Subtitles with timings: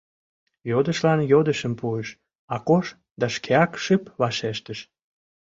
[0.71, 2.07] —йодышлан йодышым пуыш
[2.55, 2.85] Акош
[3.19, 4.79] да шкеак шып вашештыш: